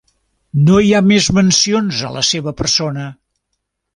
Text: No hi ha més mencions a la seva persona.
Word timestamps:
No 0.69 0.77
hi 0.85 0.93
ha 0.95 1.01
més 1.09 1.27
mencions 1.39 2.01
a 2.09 2.11
la 2.17 2.25
seva 2.31 2.53
persona. 2.63 3.05